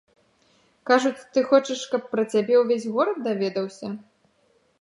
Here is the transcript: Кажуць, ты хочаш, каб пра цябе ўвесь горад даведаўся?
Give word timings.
Кажуць, 0.89 1.25
ты 1.35 1.43
хочаш, 1.51 1.79
каб 1.93 2.09
пра 2.13 2.23
цябе 2.33 2.55
ўвесь 2.65 2.91
горад 2.97 3.17
даведаўся? 3.29 3.87